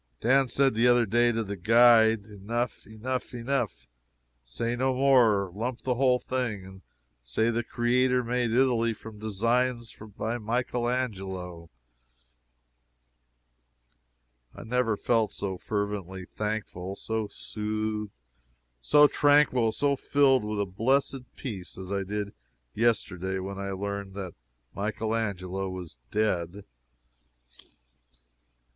Dan 0.19 0.47
said 0.47 0.73
the 0.73 0.87
other 0.87 1.05
day 1.05 1.31
to 1.31 1.43
the 1.43 1.55
guide, 1.55 2.23
"Enough, 2.25 2.87
enough, 2.87 3.35
enough! 3.35 3.85
Say 4.43 4.75
no 4.75 4.95
more! 4.95 5.51
Lump 5.53 5.81
the 5.81 5.93
whole 5.93 6.17
thing! 6.17 6.81
say 7.23 7.51
that 7.51 7.51
the 7.51 7.63
Creator 7.63 8.23
made 8.23 8.51
Italy 8.51 8.95
from 8.95 9.19
designs 9.19 9.95
by 10.17 10.39
Michael 10.39 10.89
Angelo!" 10.89 11.69
I 14.55 14.63
never 14.63 14.97
felt 14.97 15.31
so 15.31 15.59
fervently 15.59 16.25
thankful, 16.25 16.95
so 16.95 17.27
soothed, 17.27 18.09
so 18.81 19.05
tranquil, 19.05 19.71
so 19.71 19.95
filled 19.95 20.43
with 20.43 20.59
a 20.59 20.65
blessed 20.65 21.35
peace, 21.35 21.77
as 21.77 21.91
I 21.91 22.01
did 22.01 22.33
yesterday 22.73 23.37
when 23.37 23.59
I 23.59 23.69
learned 23.69 24.15
that 24.15 24.33
Michael 24.73 25.13
Angelo 25.13 25.69
was 25.69 25.99
dead. 26.09 26.63